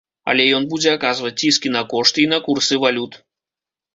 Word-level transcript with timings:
Але 0.31 0.45
ён 0.59 0.63
будзе 0.71 0.89
аказваць 0.97 1.33
ціск 1.41 1.67
і 1.69 1.71
на 1.75 1.83
кошты 1.91 2.19
і 2.25 2.27
на 2.33 2.39
курсы 2.47 2.79
валют. 2.87 3.21